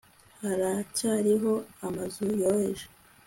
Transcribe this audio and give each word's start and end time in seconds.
haracyariho 0.41 1.51
amazu 1.87 2.21
yoroheje 2.41 2.85